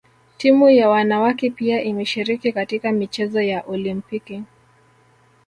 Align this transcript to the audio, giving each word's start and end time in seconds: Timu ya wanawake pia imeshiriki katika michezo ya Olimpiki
Timu 0.37 0.69
ya 0.69 0.89
wanawake 0.89 1.49
pia 1.49 1.81
imeshiriki 1.83 2.51
katika 2.51 2.91
michezo 2.91 3.41
ya 3.41 3.61
Olimpiki 3.63 4.43